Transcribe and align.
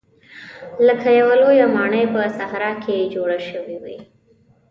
لکه 0.87 1.09
یوه 1.19 1.35
لویه 1.41 1.67
ماڼۍ 1.75 2.05
په 2.13 2.21
صحرا 2.37 2.71
کې 2.83 3.11
جوړه 3.13 3.39
شوې 3.49 3.77
وي. 3.83 3.97